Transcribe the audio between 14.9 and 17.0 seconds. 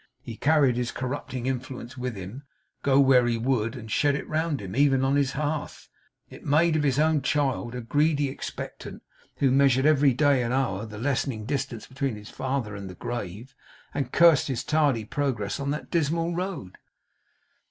progress on that dismal road.